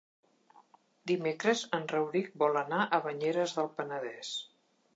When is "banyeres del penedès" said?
3.07-4.35